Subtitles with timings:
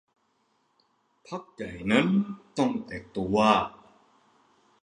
[1.27, 1.71] พรรคใหญ่
[2.57, 3.37] ต้องแตกตัว